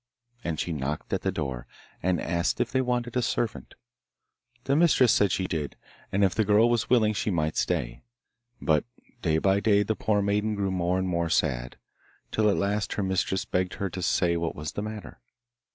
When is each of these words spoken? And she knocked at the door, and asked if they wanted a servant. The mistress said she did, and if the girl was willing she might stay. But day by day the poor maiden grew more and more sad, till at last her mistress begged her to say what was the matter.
And 0.43 0.59
she 0.59 0.73
knocked 0.73 1.13
at 1.13 1.21
the 1.21 1.31
door, 1.31 1.67
and 2.01 2.19
asked 2.19 2.59
if 2.59 2.71
they 2.71 2.81
wanted 2.81 3.15
a 3.15 3.21
servant. 3.21 3.75
The 4.63 4.75
mistress 4.75 5.11
said 5.11 5.31
she 5.31 5.45
did, 5.45 5.75
and 6.11 6.23
if 6.23 6.33
the 6.33 6.43
girl 6.43 6.67
was 6.71 6.89
willing 6.89 7.13
she 7.13 7.29
might 7.29 7.55
stay. 7.55 8.01
But 8.59 8.83
day 9.21 9.37
by 9.37 9.59
day 9.59 9.83
the 9.83 9.95
poor 9.95 10.23
maiden 10.23 10.55
grew 10.55 10.71
more 10.71 10.97
and 10.97 11.07
more 11.07 11.29
sad, 11.29 11.77
till 12.31 12.49
at 12.49 12.57
last 12.57 12.93
her 12.93 13.03
mistress 13.03 13.45
begged 13.45 13.75
her 13.75 13.91
to 13.91 14.01
say 14.01 14.37
what 14.37 14.55
was 14.55 14.71
the 14.71 14.81
matter. 14.81 15.21